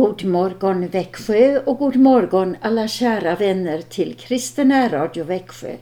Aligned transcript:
God 0.00 0.24
morgon 0.24 0.88
Växjö 0.88 1.58
och 1.58 1.78
god 1.78 1.96
morgon 1.96 2.56
alla 2.60 2.88
kära 2.88 3.36
vänner 3.36 3.80
till 3.80 4.16
Kristen 4.16 4.90
Radio 4.90 5.24
Växjö. 5.24 5.76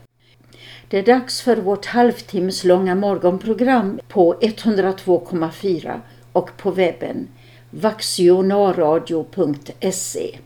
Det 0.87 0.97
är 0.97 1.03
dags 1.03 1.41
för 1.41 1.57
vårt 1.57 1.85
halvtimmeslånga 1.85 2.95
morgonprogram 2.95 3.99
på 4.07 4.35
102,4 4.35 5.99
och 6.31 6.57
på 6.57 6.71
webben 6.71 7.27
vaxionaradio.se. 7.69 10.39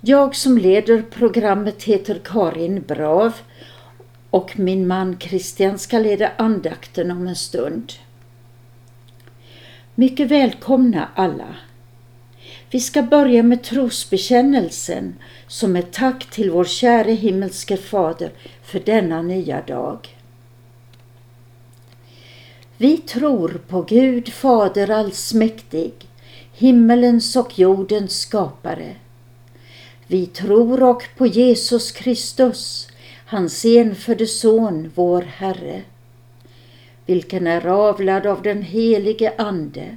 Jag 0.00 0.36
som 0.36 0.58
leder 0.58 1.02
programmet 1.02 1.82
heter 1.82 2.20
Karin 2.24 2.84
Brav 2.88 3.32
och 4.30 4.58
min 4.58 4.86
man 4.86 5.18
Christian 5.20 5.78
ska 5.78 5.98
leda 5.98 6.30
andakten 6.36 7.10
om 7.10 7.26
en 7.26 7.36
stund. 7.36 7.92
Mycket 9.94 10.30
välkomna 10.30 11.08
alla. 11.14 11.54
Vi 12.70 12.80
ska 12.80 13.02
börja 13.02 13.42
med 13.42 13.62
trosbekännelsen 13.62 15.14
som 15.46 15.76
ett 15.76 15.92
tack 15.92 16.30
till 16.30 16.50
vår 16.50 16.64
käre 16.64 17.12
himmelske 17.12 17.76
Fader 17.76 18.30
för 18.62 18.80
denna 18.80 19.22
nya 19.22 19.60
dag. 19.60 20.08
Vi 22.76 22.96
tror 22.96 23.60
på 23.68 23.82
Gud 23.82 24.28
Fader 24.28 24.90
allsmäktig, 24.90 25.92
himmelens 26.52 27.36
och 27.36 27.58
jordens 27.58 28.20
skapare. 28.20 28.94
Vi 30.06 30.26
tror 30.26 30.82
och 30.82 31.02
på 31.16 31.26
Jesus 31.26 31.90
Kristus, 31.90 32.88
hans 33.26 33.64
enfödde 33.64 34.26
Son, 34.26 34.92
vår 34.94 35.22
Herre, 35.22 35.82
vilken 37.06 37.46
är 37.46 37.66
avlad 37.66 38.26
av 38.26 38.42
den 38.42 38.62
helige 38.62 39.32
Ande, 39.38 39.96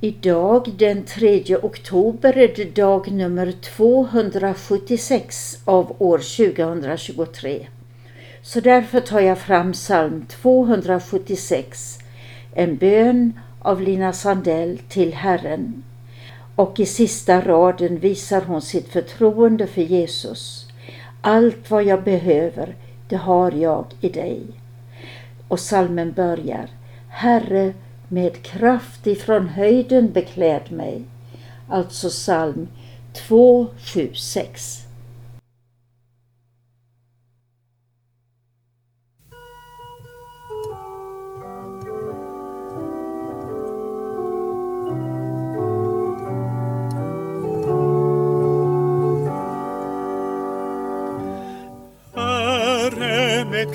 Idag 0.00 0.72
den 0.78 1.04
3 1.04 1.56
oktober 1.62 2.38
är 2.38 2.52
det 2.56 2.76
dag 2.76 3.10
nummer 3.10 3.52
276 3.52 5.58
av 5.64 5.96
år 5.98 6.18
2023. 6.18 7.66
Så 8.42 8.60
därför 8.60 9.00
tar 9.00 9.20
jag 9.20 9.38
fram 9.38 9.72
psalm 9.72 10.26
276, 10.28 11.98
en 12.54 12.76
bön 12.76 13.40
av 13.62 13.82
Lina 13.82 14.12
Sandell 14.12 14.78
till 14.88 15.14
Herren. 15.14 15.82
Och 16.56 16.80
i 16.80 16.86
sista 16.86 17.40
raden 17.40 17.98
visar 17.98 18.42
hon 18.42 18.62
sitt 18.62 18.88
förtroende 18.88 19.66
för 19.66 19.82
Jesus. 19.82 20.68
Allt 21.20 21.70
vad 21.70 21.84
jag 21.84 22.02
behöver, 22.02 22.76
det 23.08 23.16
har 23.16 23.52
jag 23.52 23.84
i 24.00 24.08
dig. 24.08 24.42
Och 25.48 25.60
salmen 25.60 26.12
börjar. 26.12 26.68
Herre, 27.08 27.72
med 28.08 28.42
kraft 28.42 29.06
ifrån 29.06 29.48
höjden 29.48 30.12
bekläd 30.12 30.72
mig. 30.72 31.02
Alltså 31.68 32.08
psalm 32.08 32.68
276. 33.28 34.88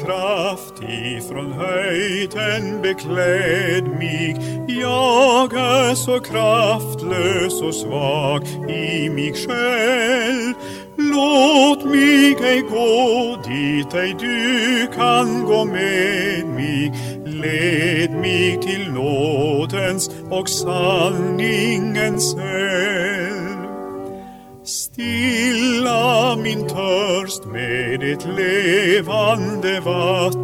kraft 0.06 0.84
från 1.30 1.52
höjden 1.52 2.82
bekläd 2.82 3.88
mig. 3.88 4.38
Jag 4.68 5.54
är 5.54 5.96
så 5.96 6.20
kraftlös 6.20 7.62
och 7.62 7.76
svag 7.76 8.48
i 8.70 9.10
mig 9.10 9.34
själv. 9.34 10.54
Låt 10.98 11.86
mig 11.86 12.36
ej 12.44 12.62
gå 12.62 13.38
dit 13.48 13.94
ej 13.94 14.16
du 14.20 14.88
kan 14.96 15.44
gå 15.44 15.66
med 15.66 16.46
mig. 16.46 16.92
Led 17.26 18.12
mig 18.12 18.60
till 18.62 18.92
nådens 18.92 20.12
och 20.30 20.50
sanningens 20.50 22.36
eld. 22.36 23.64
Stilla 24.66 26.36
min 26.36 26.68
törst 26.68 27.46
med 27.46 28.04
ett 28.04 28.26
levande 28.38 29.80
vatten 29.80 30.43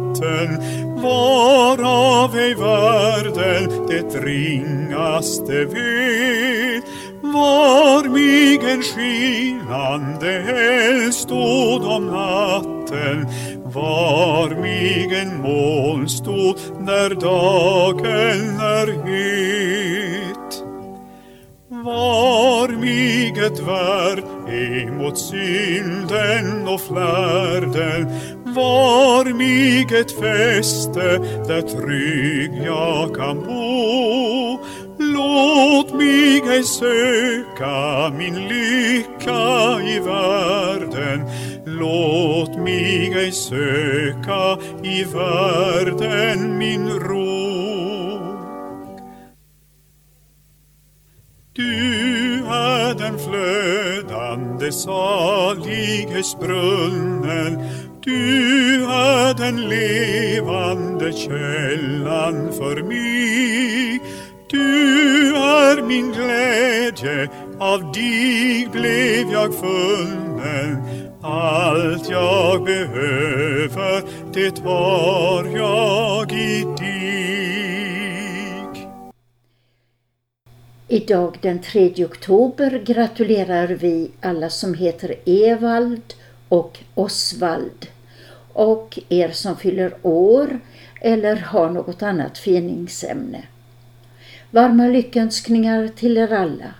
varav 1.02 2.36
ej 2.36 2.54
världen 2.54 3.86
det 3.88 4.20
ringaste 4.24 5.64
vet. 5.64 6.84
Var 7.22 8.08
mig 8.08 8.72
en 8.72 8.82
skinande 8.82 10.32
eldstod 10.42 11.84
om 11.84 12.06
natten 12.06 13.26
var 13.74 14.50
mig 14.50 15.14
en 15.14 15.42
molnstod 15.42 16.60
när 16.80 17.10
dagen 17.14 18.60
är 18.60 18.86
het. 18.86 20.64
Var 21.68 22.68
mig 22.68 23.46
ett 23.46 23.60
värd 23.60 24.24
emot 24.48 25.18
synden 25.18 26.68
och 26.68 26.80
flärden 26.80 28.10
var 28.54 29.24
mig 29.24 30.00
ett 30.00 30.20
fäste 30.20 31.18
där 31.48 31.62
trygg 31.62 32.62
jag 32.66 33.16
kan 33.16 33.46
bo. 33.46 34.58
Låt 34.98 35.94
mig 35.94 36.40
ej 36.40 36.64
söka 36.64 38.10
min 38.18 38.34
lycka 38.34 39.80
i 39.82 40.00
världen. 40.00 41.24
Låt 41.64 42.56
mig 42.56 43.12
ej 43.16 43.32
söka 43.32 44.58
i 44.82 45.04
världen 45.04 46.58
min 46.58 46.90
ro. 46.90 47.30
Du 51.52 52.44
är 52.46 52.94
den 52.94 53.18
flödande 53.18 54.72
salighetsbrunnen 54.72 57.58
du 58.02 58.84
är 58.84 59.34
den 59.34 59.68
levande 59.68 61.12
källan 61.12 62.52
för 62.52 62.82
mig. 62.82 64.00
Du 64.50 65.36
är 65.36 65.82
min 65.82 66.12
glädje, 66.12 67.28
av 67.58 67.92
dig 67.92 68.68
blev 68.72 69.32
jag 69.32 69.54
funnen 69.54 70.20
allt 71.22 72.10
jag 72.10 72.64
behöver, 72.64 74.02
det 74.32 74.58
har 74.58 75.44
jag 75.44 76.32
i 76.32 76.62
dig. 76.78 77.00
Idag 80.88 81.38
den 81.42 81.62
3 81.62 82.04
oktober 82.04 82.82
gratulerar 82.86 83.68
vi 83.68 84.10
alla 84.20 84.50
som 84.50 84.74
heter 84.74 85.14
Evald 85.24 86.14
och 86.50 86.78
Osvald 86.94 87.86
och 88.52 88.98
er 89.08 89.30
som 89.30 89.56
fyller 89.56 89.94
år 90.02 90.60
eller 91.00 91.36
har 91.36 91.70
något 91.70 92.02
annat 92.02 92.38
finingsämne. 92.38 93.42
Varma 94.50 94.86
lyckönskningar 94.86 95.88
till 95.88 96.18
er 96.18 96.32
alla. 96.32 96.74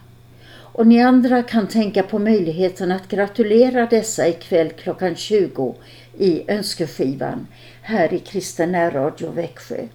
Och 0.53 0.87
ni 0.87 1.01
andra 1.03 1.43
kan 1.43 1.69
tänka 1.69 2.03
på 2.03 2.19
möjligheten 2.19 2.93
att 2.93 3.09
gratulera 3.09 3.87
dessa 3.87 4.29
ikväll 4.29 4.71
klockan 4.71 5.17
20 5.17 5.75
i 6.19 6.51
önskeskivan 6.51 7.47
här 7.83 8.13
i 8.13 8.19
Kristen 8.19 8.91
Radio 8.91 9.31
Växjö. 9.31 9.87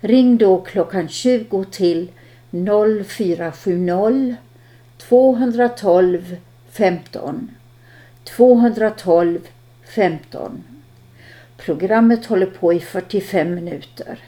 Ring 0.00 0.38
då 0.38 0.60
klockan 0.60 1.08
20 1.08 1.64
till 1.64 2.10
0470 2.50 4.36
212 4.98 6.36
15 6.70 7.50
212 8.24 9.38
15. 9.84 10.62
Programmet 11.56 12.26
håller 12.26 12.46
på 12.46 12.72
i 12.72 12.80
45 12.80 13.54
minuter. 13.54 14.18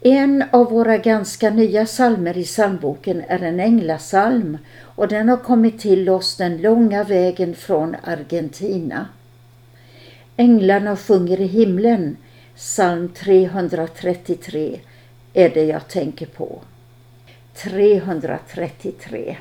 En 0.00 0.44
av 0.50 0.70
våra 0.70 0.98
ganska 0.98 1.50
nya 1.50 1.86
salmer 1.86 2.38
i 2.38 2.44
psalmboken 2.44 3.22
är 3.28 3.42
en 3.42 3.60
änglasalm 3.60 4.58
och 4.80 5.08
den 5.08 5.28
har 5.28 5.36
kommit 5.36 5.80
till 5.80 6.08
oss 6.08 6.36
den 6.36 6.62
långa 6.62 7.04
vägen 7.04 7.54
från 7.54 7.96
Argentina. 8.04 9.08
Änglarna 10.36 10.96
sjunger 10.96 11.40
i 11.40 11.46
himlen, 11.46 12.16
psalm 12.56 13.08
333 13.08 14.80
är 15.32 15.48
det 15.48 15.64
jag 15.64 15.88
tänker 15.88 16.26
på. 16.26 16.62
333 17.54 19.36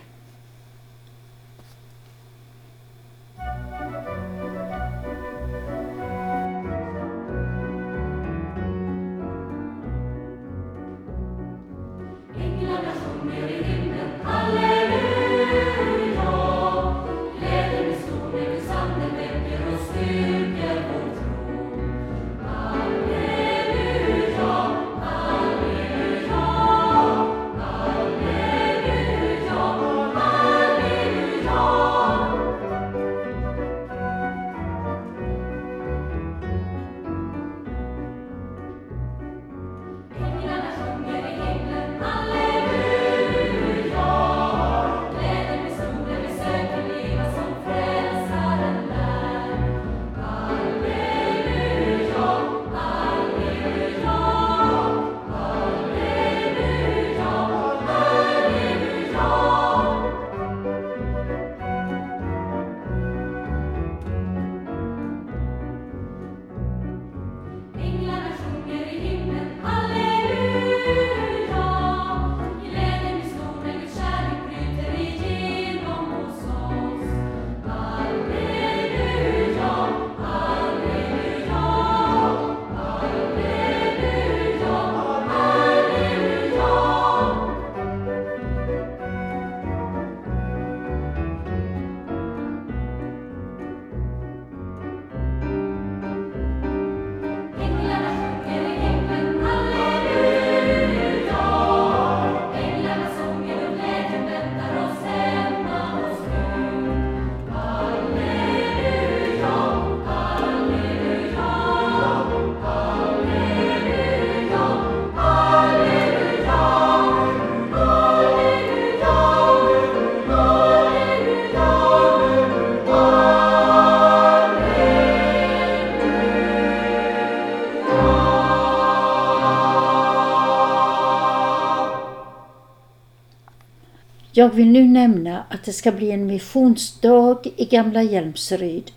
Jag 134.41 134.49
vill 134.49 134.67
nu 134.67 134.87
nämna 134.87 135.43
att 135.49 135.63
det 135.63 135.73
ska 135.73 135.91
bli 135.91 136.11
en 136.11 136.25
missionsdag 136.25 137.37
i 137.55 137.65
Gamla 137.65 138.03
Hjälmsryd 138.03 138.91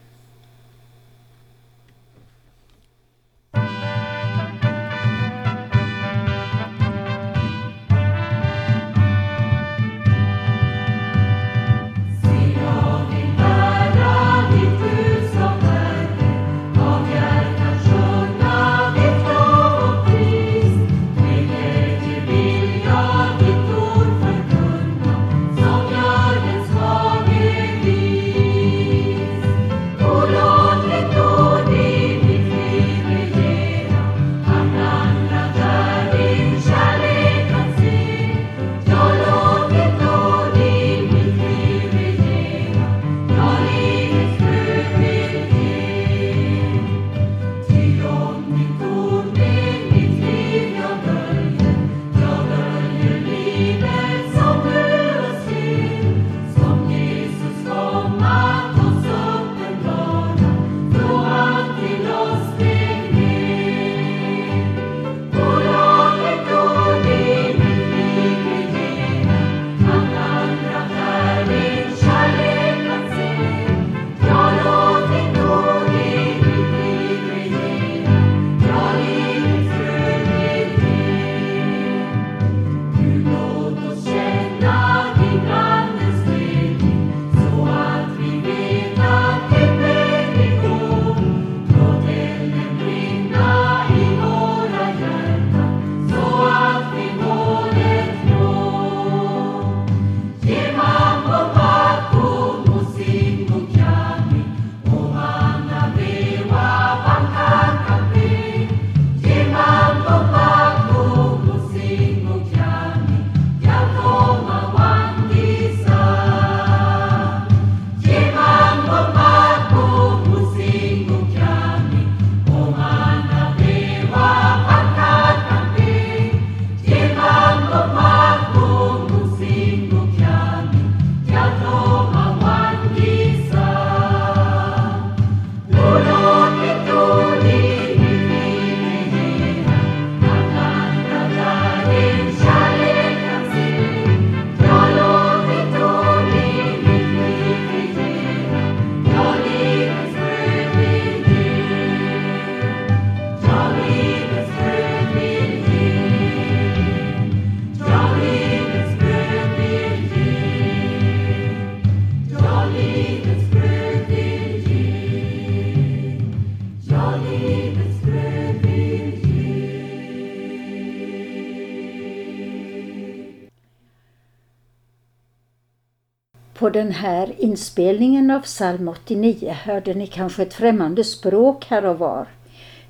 Den 176.75 176.93
här 176.93 177.35
inspelningen 177.38 178.31
av 178.31 178.40
psalm 178.40 178.88
89 178.88 179.57
hörde 179.62 179.95
ni 179.95 180.07
kanske 180.07 180.43
ett 180.43 180.54
främmande 180.54 181.04
språk 181.04 181.66
här 181.69 181.85
och 181.85 181.99
var. 181.99 182.26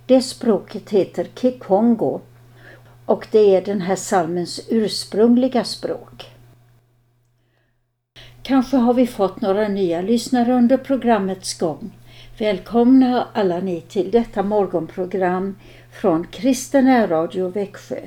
Det 0.06 0.22
språket 0.22 0.90
heter 0.90 1.26
kikongo 1.40 2.20
och 3.06 3.26
det 3.30 3.56
är 3.56 3.62
den 3.62 3.80
här 3.80 3.96
psalmens 3.96 4.60
ursprungliga 4.68 5.64
språk. 5.64 6.26
Kanske 8.42 8.76
har 8.76 8.94
vi 8.94 9.06
fått 9.06 9.40
några 9.40 9.68
nya 9.68 10.00
lyssnare 10.00 10.52
under 10.52 10.76
programmets 10.76 11.58
gång. 11.58 11.90
Välkomna 12.38 13.28
alla 13.32 13.58
ni 13.58 13.80
till 13.80 14.10
detta 14.10 14.42
morgonprogram 14.42 15.56
från 15.92 16.26
Kristen 16.26 17.08
Radio 17.08 17.48
Växjö. 17.48 18.00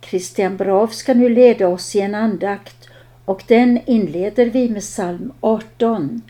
Christian 0.00 0.56
Brav 0.56 0.86
ska 0.86 1.14
nu 1.14 1.28
leda 1.28 1.68
oss 1.68 1.96
i 1.96 2.00
en 2.00 2.14
andakt 2.14 2.79
och 3.30 3.42
den 3.46 3.80
inleder 3.86 4.46
vi 4.46 4.68
med 4.68 4.82
psalm 4.82 5.32
18. 5.40 6.22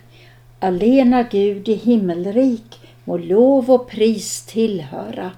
Alena 0.59 1.23
Gud 1.23 1.69
i 1.69 1.75
himmelrik 1.75 2.81
må 3.05 3.17
lov 3.17 3.71
och 3.71 3.91
pris 3.91 4.43
tillhöra. 4.43 5.31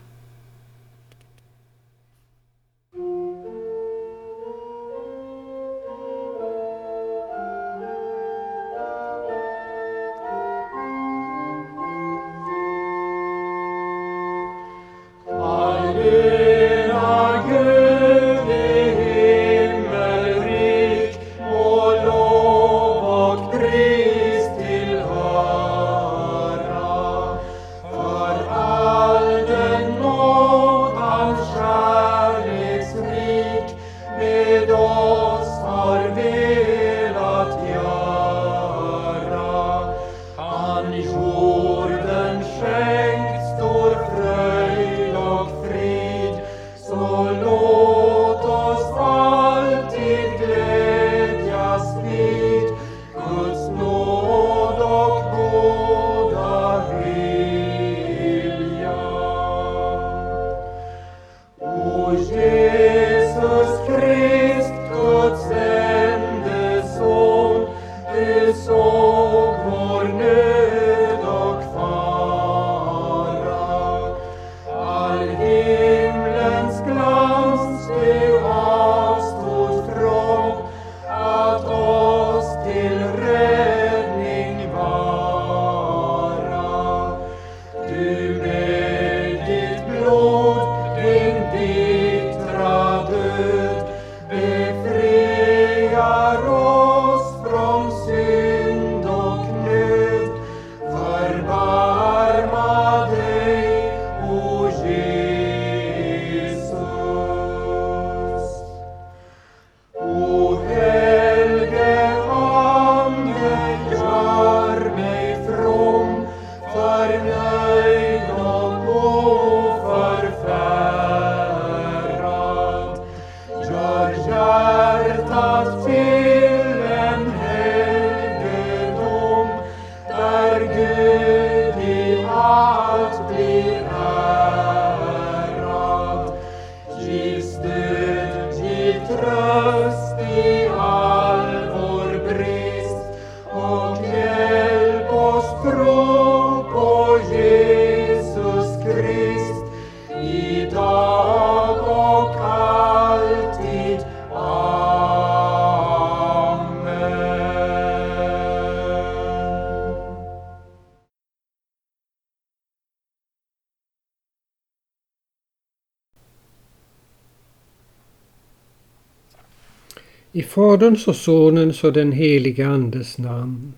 I 170.34 170.42
Faderns 170.42 171.08
och 171.08 171.16
Sonens 171.16 171.84
och 171.84 171.92
den 171.92 172.12
helige 172.12 172.66
Andes 172.66 173.18
namn. 173.18 173.72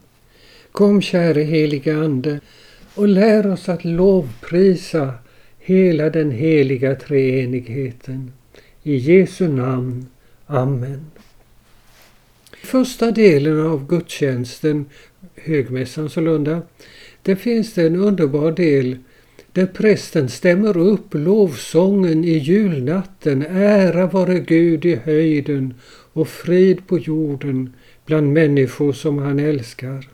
Kom 0.73 1.03
käre 1.03 1.43
helige 1.43 1.97
Ande 1.97 2.40
och 2.95 3.09
lär 3.09 3.47
oss 3.47 3.69
att 3.69 3.85
lovprisa 3.85 5.14
hela 5.59 6.11
den 6.11 6.31
heliga 6.31 6.95
treenigheten. 6.95 8.33
I 8.83 8.97
Jesu 8.97 9.49
namn. 9.49 10.07
Amen. 10.47 11.11
I 12.62 12.67
Första 12.67 13.11
delen 13.11 13.67
av 13.67 13.87
gudstjänsten, 13.87 14.87
högmässan 15.35 16.11
sålunda, 16.11 16.62
där 17.23 17.35
finns 17.35 17.75
det 17.75 17.87
en 17.87 17.97
underbar 17.97 18.53
del 18.53 18.99
där 19.55 19.67
prästen 19.67 20.29
stämmer 20.29 20.77
upp 20.77 21.14
lovsången 21.14 22.25
i 22.25 22.38
julnatten. 22.38 23.43
Ära 23.43 24.07
vare 24.07 24.40
Gud 24.40 24.85
i 24.85 24.97
höjden 24.97 25.75
och 26.12 26.29
frid 26.29 26.87
på 26.87 26.99
jorden 26.99 27.73
bland 28.07 28.33
människor 28.33 28.93
som 28.93 29.19
han 29.19 29.38
älskar. 29.38 30.09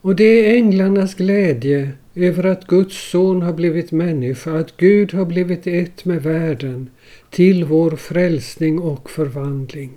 Och 0.00 0.16
det 0.16 0.24
är 0.24 0.56
änglarnas 0.56 1.14
glädje 1.14 1.90
över 2.14 2.44
att 2.44 2.66
Guds 2.66 3.10
son 3.10 3.42
har 3.42 3.52
blivit 3.52 3.92
människa, 3.92 4.58
att 4.58 4.76
Gud 4.76 5.12
har 5.12 5.24
blivit 5.24 5.66
ett 5.66 6.04
med 6.04 6.22
världen 6.22 6.90
till 7.30 7.64
vår 7.64 7.90
frälsning 7.90 8.78
och 8.78 9.10
förvandling. 9.10 9.92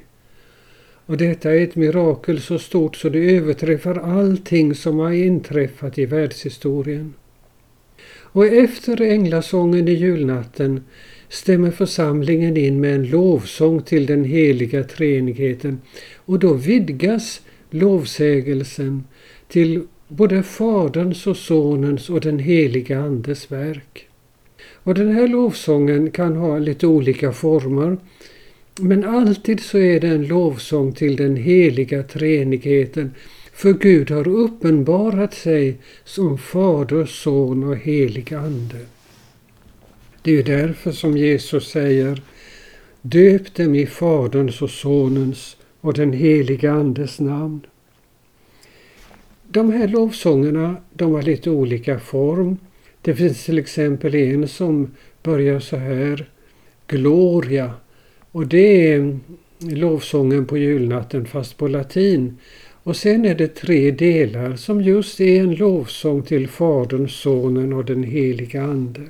Och 1.05 1.17
detta 1.17 1.51
är 1.51 1.63
ett 1.63 1.75
mirakel 1.75 2.41
så 2.41 2.59
stort 2.59 2.95
så 2.95 3.09
det 3.09 3.37
överträffar 3.37 3.95
allting 3.95 4.75
som 4.75 4.99
har 4.99 5.11
inträffat 5.11 5.97
i 5.97 6.05
världshistorien. 6.05 7.13
Och 8.31 8.45
efter 8.45 9.01
änglasången 9.01 9.87
i 9.87 9.91
julnatten 9.91 10.83
stämmer 11.29 11.71
församlingen 11.71 12.57
in 12.57 12.81
med 12.81 12.95
en 12.95 13.09
lovsång 13.09 13.81
till 13.81 14.05
den 14.05 14.23
heliga 14.25 14.83
treenigheten 14.83 15.81
och 16.15 16.39
då 16.39 16.53
vidgas 16.53 17.41
lovsägelsen 17.69 19.03
till 19.47 19.83
både 20.07 20.43
Faderns 20.43 21.27
och 21.27 21.37
Sonens 21.37 22.09
och 22.09 22.21
den 22.21 22.39
heliga 22.39 22.99
Andes 22.99 23.51
verk. 23.51 24.07
Och 24.83 24.93
den 24.93 25.11
här 25.11 25.27
lovsången 25.27 26.11
kan 26.11 26.35
ha 26.35 26.59
lite 26.59 26.87
olika 26.87 27.31
former 27.31 27.97
men 28.79 29.03
alltid 29.03 29.59
så 29.59 29.77
är 29.77 29.99
det 29.99 30.07
en 30.07 30.27
lovsång 30.27 30.93
till 30.93 31.15
den 31.15 31.35
heliga 31.35 32.03
treenigheten 32.03 33.11
för 33.59 33.73
Gud 33.73 34.11
har 34.11 34.27
uppenbarat 34.27 35.33
sig 35.33 35.77
som 36.03 36.37
Fader, 36.37 37.05
Son 37.05 37.63
och 37.63 37.77
helig 37.77 38.33
Ande. 38.33 38.85
Det 40.21 40.39
är 40.39 40.43
därför 40.43 40.91
som 40.91 41.17
Jesus 41.17 41.69
säger 41.71 42.21
Döp 43.01 43.53
dem 43.55 43.75
i 43.75 43.85
Faderns 43.85 44.61
och 44.61 44.69
Sonens 44.69 45.57
och 45.81 45.93
den 45.93 46.13
helige 46.13 46.71
Andes 46.71 47.19
namn. 47.19 47.61
De 49.47 49.71
här 49.71 49.87
lovsångerna 49.87 50.75
de 50.93 51.13
har 51.13 51.21
lite 51.21 51.49
olika 51.49 51.99
form. 51.99 52.57
Det 53.01 53.15
finns 53.15 53.45
till 53.45 53.59
exempel 53.59 54.15
en 54.15 54.47
som 54.47 54.91
börjar 55.23 55.59
så 55.59 55.77
här. 55.77 56.29
Gloria. 56.87 57.73
Och 58.31 58.47
det 58.47 58.91
är 58.93 59.19
lovsången 59.59 60.45
på 60.45 60.57
julnatten 60.57 61.25
fast 61.25 61.57
på 61.57 61.67
latin. 61.67 62.37
Och 62.89 62.95
sen 62.95 63.25
är 63.25 63.35
det 63.35 63.47
tre 63.47 63.91
delar 63.91 64.55
som 64.55 64.81
just 64.81 65.21
är 65.21 65.39
en 65.39 65.55
lovsång 65.55 66.21
till 66.21 66.47
Fadern, 66.47 67.09
Sonen 67.09 67.73
och 67.73 67.85
den 67.85 68.03
heliga 68.03 68.63
Ande. 68.63 69.01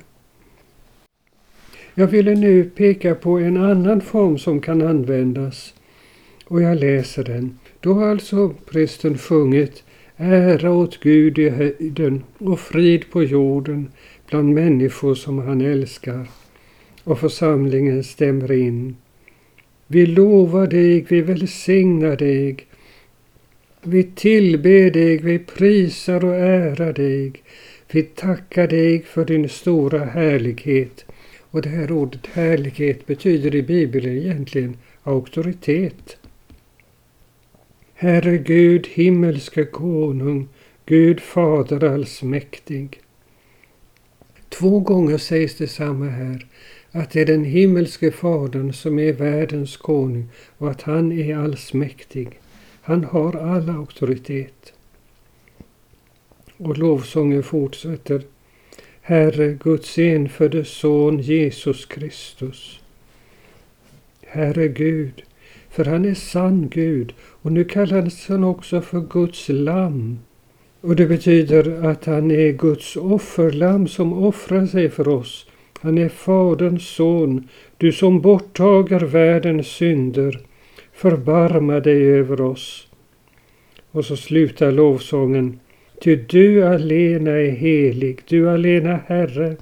Jag 1.94 2.06
ville 2.06 2.34
nu 2.34 2.64
peka 2.64 3.14
på 3.14 3.38
en 3.38 3.56
annan 3.56 4.00
form 4.00 4.38
som 4.38 4.60
kan 4.60 4.82
användas 4.82 5.74
och 6.44 6.62
jag 6.62 6.80
läser 6.80 7.24
den. 7.24 7.58
Då 7.80 7.92
har 7.92 8.08
alltså 8.08 8.54
prästen 8.70 9.18
sjungit 9.18 9.84
Ära 10.16 10.72
åt 10.72 11.00
Gud 11.00 11.38
i 11.38 11.48
höjden 11.48 12.22
och 12.38 12.60
frid 12.60 13.10
på 13.10 13.22
jorden 13.22 13.90
bland 14.26 14.54
människor 14.54 15.14
som 15.14 15.38
han 15.38 15.60
älskar. 15.60 16.28
Och 17.04 17.18
församlingen 17.18 18.04
stämmer 18.04 18.52
in. 18.52 18.96
Vi 19.86 20.06
lovar 20.06 20.66
dig, 20.66 21.06
vi 21.08 21.20
välsignar 21.20 22.16
dig. 22.16 22.66
Vi 23.82 24.02
tillber 24.02 24.90
dig, 24.90 25.16
vi 25.16 25.38
prisar 25.38 26.24
och 26.24 26.34
ärar 26.34 26.92
dig. 26.92 27.32
Vi 27.90 28.02
tackar 28.02 28.68
dig 28.68 29.02
för 29.02 29.24
din 29.24 29.48
stora 29.48 30.04
härlighet. 30.04 31.04
Och 31.50 31.62
det 31.62 31.68
här 31.68 31.92
ordet 31.92 32.26
härlighet 32.26 33.06
betyder 33.06 33.54
i 33.54 33.62
Bibeln 33.62 34.06
egentligen 34.06 34.76
auktoritet. 35.02 36.16
Herre 37.94 38.38
Gud, 38.38 38.86
himmelske 38.86 39.64
konung, 39.64 40.48
Gud 40.86 41.20
fader 41.20 41.84
allsmäktig. 41.84 43.00
Två 44.48 44.80
gånger 44.80 45.18
sägs 45.18 45.54
detsamma 45.56 46.06
här, 46.06 46.46
att 46.90 47.10
det 47.10 47.20
är 47.20 47.26
den 47.26 47.44
himmelske 47.44 48.10
fadern 48.10 48.72
som 48.72 48.98
är 48.98 49.12
världens 49.12 49.76
konung 49.76 50.28
och 50.58 50.70
att 50.70 50.82
han 50.82 51.12
är 51.12 51.36
allsmäktig. 51.36 52.40
Han 52.90 53.04
har 53.04 53.36
all 53.36 53.70
auktoritet. 53.70 54.72
Och 56.56 56.78
lovsången 56.78 57.42
fortsätter. 57.42 58.22
Herre, 59.00 59.58
Guds 59.62 59.98
enfödde 59.98 60.64
son 60.64 61.18
Jesus 61.18 61.86
Kristus. 61.86 62.80
Herre 64.26 64.68
Gud, 64.68 65.22
för 65.68 65.84
han 65.84 66.04
är 66.04 66.14
sann 66.14 66.68
Gud 66.68 67.14
och 67.20 67.52
nu 67.52 67.64
kallas 67.64 68.28
han 68.28 68.44
också 68.44 68.80
för 68.80 69.00
Guds 69.00 69.48
lamm. 69.48 70.18
Och 70.80 70.96
det 70.96 71.06
betyder 71.06 71.84
att 71.90 72.04
han 72.04 72.30
är 72.30 72.52
Guds 72.52 72.96
offerlamm 72.96 73.88
som 73.88 74.12
offrar 74.12 74.66
sig 74.66 74.90
för 74.90 75.08
oss. 75.08 75.46
Han 75.80 75.98
är 75.98 76.08
Faderns 76.08 76.88
son, 76.88 77.48
du 77.76 77.92
som 77.92 78.20
borttager 78.20 79.00
världens 79.00 79.66
synder. 79.66 80.49
Förbarma 81.00 81.80
dig 81.80 82.02
över 82.02 82.40
oss. 82.40 82.88
Och 83.90 84.04
så 84.04 84.16
slutar 84.16 84.72
lovsången. 84.72 85.60
Ty 86.00 86.16
du 86.16 86.64
alena 86.64 87.30
är 87.30 87.50
helig, 87.50 88.20
du 88.28 88.50
alena 88.50 89.00
Herre, 89.06 89.56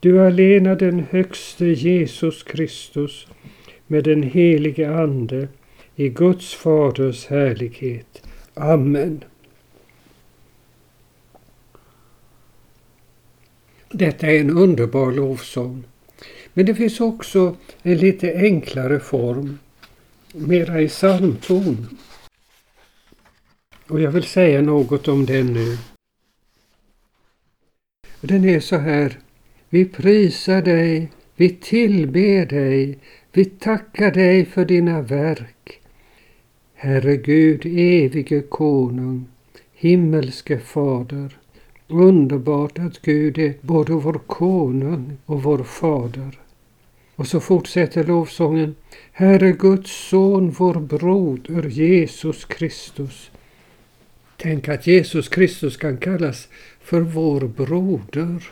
du 0.00 0.20
alena 0.26 0.74
den 0.74 1.04
högste 1.10 1.66
Jesus 1.66 2.42
Kristus 2.42 3.26
med 3.86 4.04
den 4.04 4.22
helige 4.22 4.96
Ande 4.96 5.48
i 5.96 6.08
Guds 6.08 6.54
faders 6.54 7.26
härlighet. 7.26 8.22
Amen. 8.54 9.24
Detta 13.90 14.26
är 14.26 14.40
en 14.40 14.50
underbar 14.50 15.12
lovsång. 15.12 15.84
Men 16.54 16.66
det 16.66 16.74
finns 16.74 17.00
också 17.00 17.56
en 17.82 17.96
lite 17.96 18.34
enklare 18.36 19.00
form, 19.00 19.58
mera 20.32 20.80
i 20.80 20.88
psalmton. 20.88 21.98
Och 23.88 24.00
jag 24.00 24.10
vill 24.10 24.24
säga 24.24 24.62
något 24.62 25.08
om 25.08 25.26
den 25.26 25.46
nu. 25.46 25.78
Den 28.20 28.44
är 28.44 28.60
så 28.60 28.76
här. 28.76 29.18
Vi 29.68 29.84
prisar 29.84 30.62
dig, 30.62 31.12
vi 31.36 31.48
tillber 31.48 32.46
dig, 32.46 32.98
vi 33.32 33.44
tackar 33.44 34.10
dig 34.10 34.44
för 34.44 34.64
dina 34.64 35.02
verk. 35.02 35.80
Herre 36.74 37.16
Gud, 37.16 37.66
evige 37.66 38.42
konung, 38.42 39.26
himmelske 39.72 40.58
fader. 40.58 41.38
Underbart 41.88 42.78
att 42.78 43.02
Gud 43.02 43.38
är 43.38 43.54
både 43.60 43.92
vår 43.92 44.20
konung 44.26 45.16
och 45.26 45.42
vår 45.42 45.58
fader. 45.64 46.41
Och 47.16 47.26
så 47.26 47.40
fortsätter 47.40 48.04
lovsången. 48.04 48.74
Herre 49.12 49.52
Guds 49.52 50.08
son, 50.08 50.50
vår 50.50 50.74
broder 50.74 51.68
Jesus 51.68 52.44
Kristus. 52.44 53.30
Tänk 54.36 54.68
att 54.68 54.86
Jesus 54.86 55.28
Kristus 55.28 55.76
kan 55.76 55.96
kallas 55.96 56.48
för 56.80 57.00
vår 57.00 57.40
broder. 57.40 58.48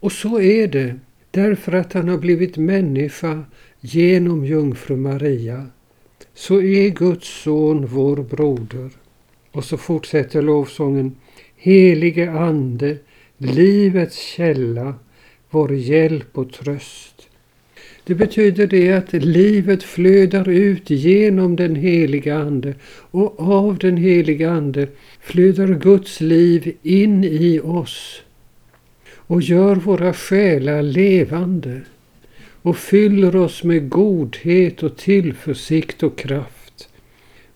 Och 0.00 0.12
så 0.12 0.40
är 0.40 0.68
det 0.68 0.94
därför 1.30 1.72
att 1.72 1.92
han 1.92 2.08
har 2.08 2.18
blivit 2.18 2.56
människa 2.56 3.44
genom 3.80 4.44
jungfru 4.44 4.96
Maria. 4.96 5.66
Så 6.34 6.62
är 6.62 6.90
Guds 6.90 7.42
son 7.42 7.86
vår 7.86 8.16
broder. 8.16 8.90
Och 9.52 9.64
så 9.64 9.76
fortsätter 9.76 10.42
lovsången. 10.42 11.16
Helige 11.56 12.30
Ande, 12.30 12.98
livets 13.36 14.16
källa, 14.16 14.94
vår 15.50 15.74
hjälp 15.74 16.38
och 16.38 16.52
tröst. 16.52 17.28
Det 18.04 18.14
betyder 18.14 18.66
det 18.66 18.92
att 18.92 19.12
livet 19.12 19.82
flödar 19.82 20.48
ut 20.48 20.90
genom 20.90 21.56
den 21.56 21.76
heliga 21.76 22.38
Ande 22.38 22.74
och 23.10 23.40
av 23.40 23.78
den 23.78 23.96
heliga 23.96 24.50
Ande 24.50 24.88
flödar 25.20 25.66
Guds 25.66 26.20
liv 26.20 26.76
in 26.82 27.24
i 27.24 27.60
oss 27.60 28.22
och 29.14 29.42
gör 29.42 29.74
våra 29.76 30.12
själar 30.12 30.82
levande 30.82 31.80
och 32.62 32.76
fyller 32.76 33.36
oss 33.36 33.64
med 33.64 33.88
godhet 33.88 34.82
och 34.82 34.96
tillförsikt 34.96 36.02
och 36.02 36.18
kraft. 36.18 36.88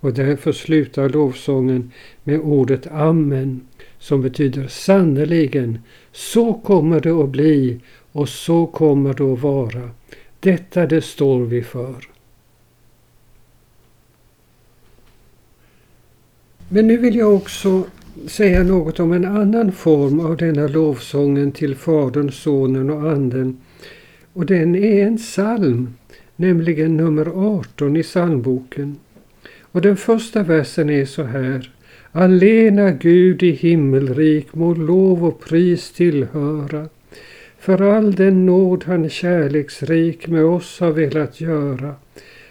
Och 0.01 0.15
därför 0.15 0.53
slutar 0.53 1.09
lovsången 1.09 1.93
med 2.25 2.41
ordet 2.41 2.87
Amen 2.87 3.61
som 3.99 4.23
betyder 4.23 4.67
sannerligen, 4.67 5.79
så 6.13 6.55
kommer 6.55 7.01
det 7.01 7.11
att 7.11 7.29
bli 7.29 7.81
och 8.13 8.29
så 8.29 8.67
kommer 8.67 9.15
det 9.15 9.25
att 9.25 9.43
vara. 9.43 9.91
Detta 10.41 10.87
det 10.87 11.03
står 11.03 11.41
vi 11.41 11.63
för. 11.63 12.09
Men 16.69 16.87
nu 16.87 16.97
vill 16.97 17.17
jag 17.17 17.35
också 17.35 17.85
säga 18.27 18.63
något 18.63 19.01
om 19.01 19.13
en 19.13 19.25
annan 19.25 19.73
form 19.73 20.21
av 20.21 20.37
denna 20.37 20.67
lovsången 20.67 21.53
till 21.53 21.77
Fadern, 21.77 22.31
Sonen 22.31 22.91
och 22.91 23.11
Anden. 23.11 23.61
Och 24.33 24.47
den 24.47 24.75
är 24.75 25.07
en 25.07 25.17
psalm, 25.17 25.95
nämligen 26.37 26.97
nummer 26.97 27.57
18 27.59 27.97
i 27.97 28.03
psalmboken. 28.03 28.97
Och 29.61 29.83
den 29.83 29.97
första 29.97 30.43
versen 30.43 30.91
är 30.91 31.05
så 31.05 31.23
här. 31.23 31.71
Allena 32.13 32.91
Gud 32.91 33.43
i 33.43 33.51
himmelrik 33.51 34.55
må 34.55 34.75
lov 34.75 35.25
och 35.25 35.41
pris 35.41 35.93
tillhöra. 35.93 36.89
För 37.59 37.83
all 37.83 38.15
den 38.15 38.47
nåd 38.47 38.85
han 38.85 39.09
kärleksrik 39.09 40.29
med 40.29 40.45
oss 40.45 40.81
har 40.81 40.91
velat 40.91 41.41
göra. 41.41 41.95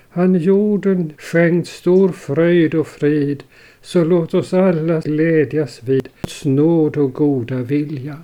Han 0.10 0.36
jorden 0.36 1.14
skänkt 1.18 1.68
stor 1.68 2.10
fröjd 2.10 2.76
och 2.76 2.88
frid, 2.88 3.44
så 3.82 4.04
låt 4.04 4.34
oss 4.34 4.54
alla 4.54 5.00
glädjas 5.00 5.84
vid 5.84 6.10
Guds 6.22 6.46
nåd 6.46 6.98
och 6.98 7.14
goda 7.14 7.56
vilja. 7.56 8.18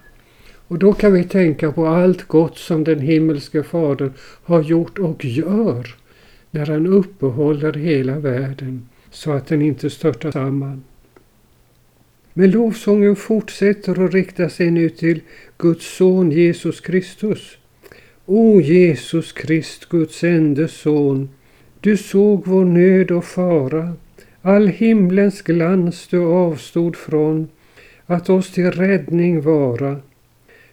Och 0.68 0.80
då 0.80 0.94
kan 0.94 1.14
vi 1.14 1.24
tänka 1.24 1.72
på 1.72 1.88
allt 1.88 2.28
gott 2.28 2.58
som 2.58 2.84
den 2.84 3.00
himmelske 3.00 3.64
Fadern 3.64 4.14
har 4.44 4.62
gjort 4.62 5.00
och 5.00 5.26
gör 5.26 5.96
när 6.52 6.66
han 6.66 6.88
uppehåller 6.88 7.74
hela 7.74 8.20
världen 8.20 8.90
så 9.12 9.32
att 9.32 9.48
den 9.48 9.62
inte 9.62 9.90
störtar 9.90 10.32
samman. 10.32 10.84
Men 12.38 12.52
lovsången 12.52 13.16
fortsätter 13.16 14.00
och 14.00 14.14
riktar 14.14 14.48
sig 14.50 14.72
nu 14.72 14.90
till 14.90 15.22
Guds 15.58 15.98
son 15.98 16.32
Jesus 16.32 16.82
Kristus. 16.82 17.58
O 18.26 18.62
Jesus 18.62 19.32
Krist, 19.32 19.90
Guds 19.90 20.24
enda 20.24 20.68
son, 20.68 21.30
du 21.80 21.98
såg 21.98 22.48
vår 22.48 22.66
nöd 22.66 23.12
och 23.12 23.26
fara, 23.26 23.94
all 24.42 24.68
himlens 24.68 25.42
glans 25.42 26.08
du 26.08 26.20
avstod 26.20 26.96
från, 26.96 27.48
att 28.06 28.30
oss 28.30 28.52
till 28.52 28.72
räddning 28.72 29.42
vara. 29.42 29.98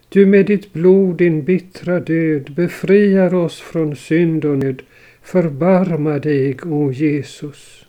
Du 0.09 0.27
med 0.27 0.46
ditt 0.46 0.72
blod, 0.72 1.16
din 1.16 1.44
bittra 1.44 2.01
död, 2.01 2.55
befriar 2.57 3.35
oss 3.35 3.61
från 3.61 3.96
synd 3.96 4.44
och 4.44 4.59
nöd, 4.59 4.83
Förbarma 5.22 6.18
dig, 6.18 6.57
o 6.64 6.92
Jesus. 6.92 7.87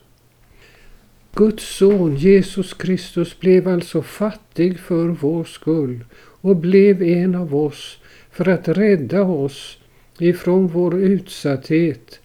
Guds 1.36 1.64
son 1.64 2.16
Jesus 2.16 2.74
Kristus 2.74 3.40
blev 3.40 3.68
alltså 3.68 4.02
fattig 4.02 4.78
för 4.78 5.08
vår 5.08 5.44
skull 5.44 6.04
och 6.40 6.56
blev 6.56 7.02
en 7.02 7.34
av 7.34 7.56
oss 7.56 7.98
för 8.30 8.48
att 8.48 8.68
rädda 8.68 9.22
oss 9.22 9.78
ifrån 10.18 10.68
vår 10.68 11.00
utsatthet, 11.00 12.20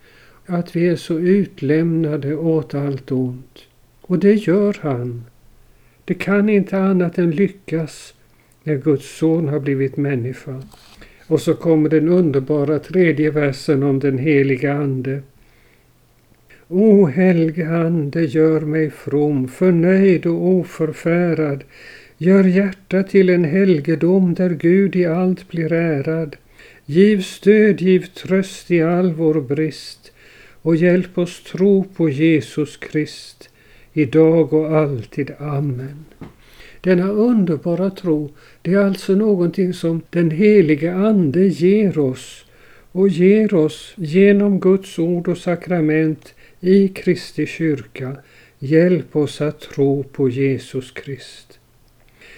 att 0.46 0.76
vi 0.76 0.88
är 0.88 0.96
så 0.96 1.20
utlämnade 1.20 2.36
åt 2.36 2.74
allt 2.74 3.12
ont. 3.12 3.60
Och 4.02 4.20
det 4.20 4.34
gör 4.34 4.78
han. 4.82 5.24
Det 6.06 6.14
kan 6.14 6.50
inte 6.50 6.78
annat 6.78 7.18
än 7.18 7.32
lyckas 7.32 8.14
när 8.64 8.76
Guds 8.76 9.18
son 9.18 9.48
har 9.48 9.60
blivit 9.60 9.98
människa. 9.98 10.62
Och 11.28 11.42
så 11.42 11.54
kommer 11.54 11.90
den 11.90 12.10
underbara 12.10 12.80
tredje 12.80 13.32
versen 13.32 13.84
om 13.84 14.00
den 14.00 14.18
heliga 14.18 14.74
Ande. 14.74 15.22
O 16.72 17.06
helge 17.08 17.68
Ande, 17.68 18.22
gör 18.22 18.62
mig 18.62 18.90
from, 18.90 19.48
förnöjd 19.48 20.26
och 20.26 20.48
oförfärad. 20.48 21.64
Gör 22.18 22.44
hjärtat 22.44 23.10
till 23.10 23.30
en 23.30 23.44
helgedom 23.44 24.34
där 24.34 24.50
Gud 24.50 24.96
i 24.96 25.06
allt 25.06 25.50
blir 25.50 25.74
ärad. 25.74 26.36
Giv 26.86 27.22
stöd, 27.22 27.82
giv 27.82 28.06
tröst 28.06 28.72
i 28.72 28.82
all 28.82 29.14
vår 29.14 29.42
brist 29.42 30.12
och 30.62 30.76
hjälp 30.76 31.18
oss 31.18 31.44
tro 31.44 31.84
på 31.84 32.10
Jesus 32.10 32.78
Krist, 32.78 33.50
idag 33.94 34.54
och 34.54 34.78
alltid. 34.78 35.32
Amen. 35.40 36.06
Denna 36.82 37.08
underbara 37.10 37.90
tro, 37.90 38.32
det 38.62 38.74
är 38.74 38.86
alltså 38.86 39.16
någonting 39.16 39.74
som 39.74 40.02
den 40.10 40.32
helige 40.32 40.96
Ande 40.96 41.48
ger 41.48 42.00
oss 42.00 42.46
och 42.92 43.10
ger 43.10 43.54
oss 43.54 43.94
genom 43.96 44.60
Guds 44.60 45.00
ord 45.00 45.28
och 45.28 45.38
sakrament 45.38 46.34
i 46.60 46.88
Kristi 46.88 47.46
kyrka. 47.46 48.18
Hjälp 48.60 49.16
oss 49.16 49.42
att 49.42 49.60
tro 49.60 50.04
på 50.04 50.30
Jesus 50.30 50.92
Krist. 50.92 51.60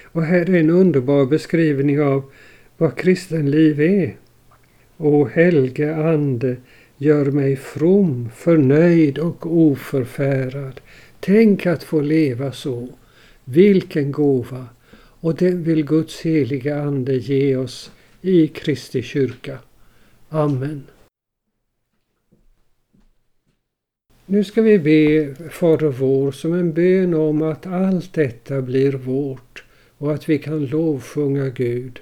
Och 0.03 0.23
här 0.23 0.49
är 0.49 0.59
en 0.59 0.69
underbar 0.69 1.25
beskrivning 1.25 2.01
av 2.01 2.23
vad 2.77 2.97
kristenliv 2.97 3.81
är. 3.81 4.15
O 4.97 5.25
helge 5.25 5.95
Ande, 5.95 6.55
gör 6.97 7.25
mig 7.25 7.55
from, 7.55 8.29
förnöjd 8.35 9.17
och 9.17 9.57
oförfärad. 9.57 10.81
Tänk 11.19 11.65
att 11.65 11.83
få 11.83 12.01
leva 12.01 12.51
så. 12.51 12.87
Vilken 13.45 14.11
gåva! 14.11 14.65
Och 15.23 15.35
den 15.35 15.63
vill 15.63 15.85
Guds 15.85 16.21
heliga 16.21 16.81
Ande 16.81 17.15
ge 17.15 17.55
oss 17.55 17.91
i 18.21 18.47
Kristi 18.47 19.01
kyrka. 19.01 19.57
Amen. 20.29 20.83
Nu 24.31 24.43
ska 24.43 24.61
vi 24.61 24.79
be 24.79 25.35
Fader 25.49 25.87
vår 25.87 26.31
som 26.31 26.53
en 26.53 26.73
bön 26.73 27.13
om 27.13 27.41
att 27.41 27.67
allt 27.67 28.13
detta 28.13 28.61
blir 28.61 28.91
vårt 28.91 29.63
och 29.97 30.13
att 30.13 30.29
vi 30.29 30.37
kan 30.37 30.65
lovsjunga 30.65 31.49
Gud. 31.49 31.99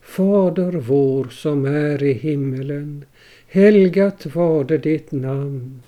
Fader 0.00 0.72
vår 0.72 1.24
som 1.24 1.64
är 1.64 2.02
i 2.02 2.12
himmelen. 2.12 3.04
Helgat 3.48 4.26
varde 4.26 4.78
ditt 4.78 5.12
namn. 5.12 5.82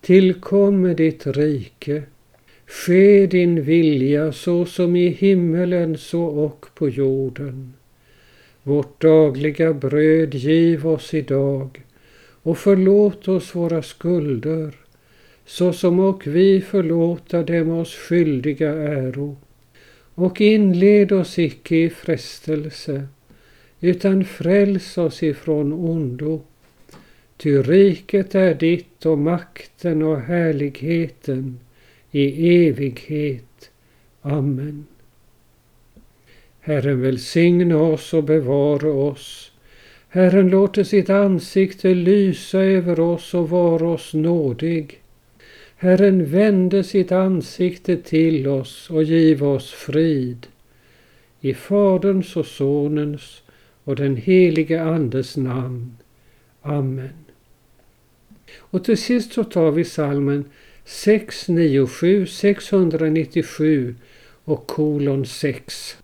Tillkomme 0.00 0.94
ditt 0.94 1.26
rike. 1.26 2.02
Ske 2.66 3.26
din 3.26 3.62
vilja 3.62 4.32
så 4.32 4.64
som 4.64 4.96
i 4.96 5.08
himmelen 5.08 5.98
så 5.98 6.22
och 6.24 6.66
på 6.74 6.88
jorden. 6.88 7.72
Vårt 8.62 9.00
dagliga 9.00 9.72
bröd 9.72 10.34
giv 10.34 10.86
oss 10.86 11.14
idag 11.14 11.82
och 12.42 12.58
förlåt 12.58 13.28
oss 13.28 13.54
våra 13.54 13.82
skulder 13.82 14.83
så 15.46 15.72
som 15.72 16.00
och 16.00 16.26
vi 16.26 16.60
förlåta 16.60 17.42
dem 17.42 17.70
oss 17.70 17.94
skyldiga 17.94 18.72
äro. 18.72 19.36
Och 20.14 20.40
inled 20.40 21.12
oss 21.12 21.38
icke 21.38 21.76
i 21.76 21.90
frestelse 21.90 23.06
utan 23.80 24.24
fräls 24.24 24.98
oss 24.98 25.22
ifrån 25.22 25.72
ondo. 25.72 26.42
Ty 27.36 27.62
riket 27.62 28.34
är 28.34 28.54
ditt 28.54 29.06
och 29.06 29.18
makten 29.18 30.02
och 30.02 30.20
härligheten 30.20 31.60
i 32.10 32.56
evighet. 32.66 33.70
Amen. 34.22 34.86
Herren 36.60 37.00
välsigne 37.00 37.74
oss 37.74 38.14
och 38.14 38.24
bevara 38.24 38.92
oss. 38.92 39.52
Herren 40.08 40.48
låter 40.48 40.84
sitt 40.84 41.10
ansikte 41.10 41.94
lysa 41.94 42.58
över 42.58 43.00
oss 43.00 43.34
och 43.34 43.50
vara 43.50 43.88
oss 43.88 44.14
nådig. 44.14 45.00
Herren 45.84 46.24
vände 46.24 46.84
sitt 46.84 47.12
ansikte 47.12 47.96
till 47.96 48.48
oss 48.48 48.90
och 48.90 49.02
giv 49.02 49.44
oss 49.44 49.70
frid. 49.70 50.46
I 51.40 51.54
Faderns 51.54 52.36
och 52.36 52.46
Sonens 52.46 53.42
och 53.84 53.96
den 53.96 54.16
helige 54.16 54.82
Andes 54.82 55.36
namn. 55.36 55.96
Amen. 56.62 57.24
Och 58.58 58.84
till 58.84 58.98
sist 58.98 59.32
så 59.32 59.44
tar 59.44 59.70
vi 59.70 59.84
salmen 59.84 60.44
697, 60.84 62.26
697 62.26 63.94
och 64.44 64.66
kolon 64.66 65.26
6. 65.26 65.96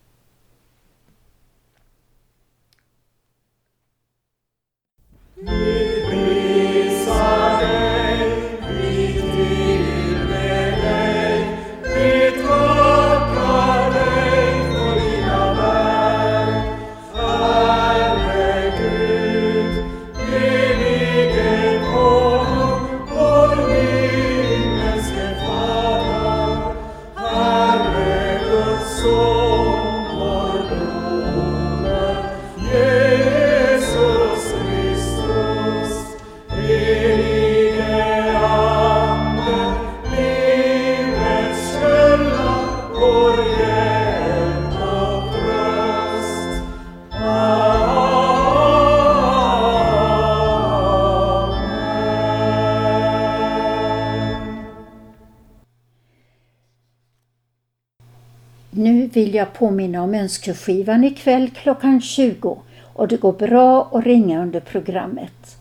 Vill 59.31 59.37
jag 59.37 59.53
påminna 59.53 60.03
om 60.03 60.15
önskeskivan 60.15 61.05
ikväll 61.05 61.51
klockan 61.51 62.01
20 62.01 62.63
och 62.83 63.09
det 63.09 63.17
går 63.17 63.33
bra 63.33 63.91
att 63.93 64.05
ringa 64.05 64.43
under 64.43 64.61
programmet. 64.61 65.59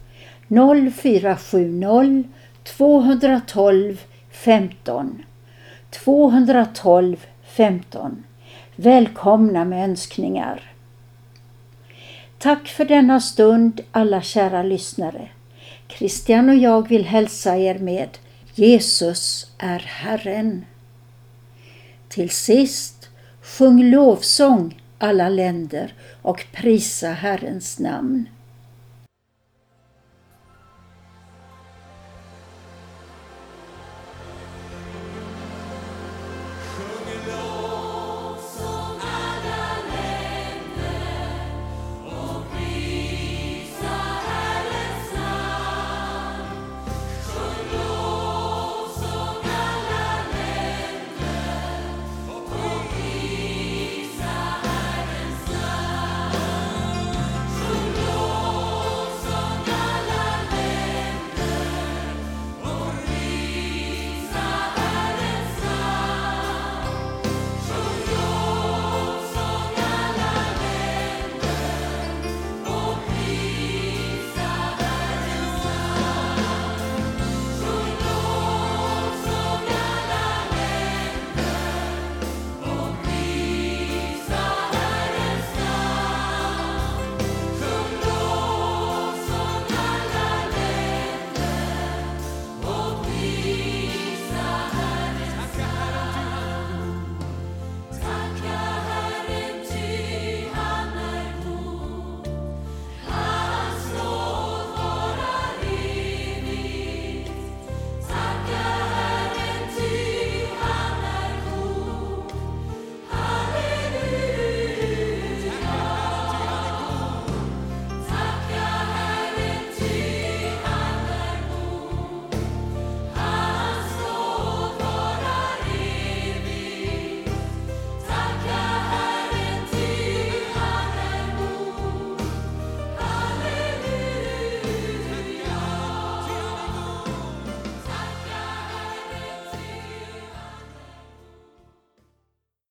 0470 0.47 2.23
212 2.63 4.01
15 4.31 5.23
212 5.89 7.25
15 7.43 8.23
Välkomna 8.75 9.65
med 9.65 9.89
önskningar. 9.89 10.71
Tack 12.37 12.67
för 12.67 12.85
denna 12.85 13.19
stund 13.19 13.81
alla 13.91 14.21
kära 14.21 14.63
lyssnare. 14.63 15.27
Christian 15.87 16.49
och 16.49 16.55
jag 16.55 16.87
vill 16.87 17.05
hälsa 17.05 17.57
er 17.57 17.79
med 17.79 18.17
Jesus 18.55 19.51
är 19.57 19.79
Herren. 19.79 20.65
Till 22.07 22.29
sist 22.29 22.98
Sjung 23.57 23.91
lovsång 23.91 24.81
alla 24.97 25.29
länder 25.29 25.93
och 26.21 26.45
prisa 26.53 27.07
Herrens 27.07 27.79
namn. 27.79 28.29